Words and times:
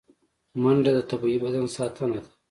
منډه 0.61 0.91
د 0.97 0.99
طبیعي 1.09 1.37
بدن 1.43 1.65
ساتنه 1.75 2.17
ده 2.23 2.29